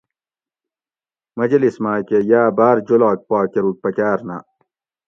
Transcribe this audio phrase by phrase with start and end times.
[1.37, 4.37] مجلس ماکہ یا بار جولاگ پا کۤروگ پکار نہ